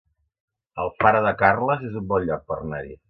Alfara 0.83 1.21
de 1.27 1.33
Carles 1.43 1.85
es 1.91 1.99
un 2.01 2.09
bon 2.15 2.27
lloc 2.31 2.43
per 2.51 2.59
anar-hi 2.61 2.99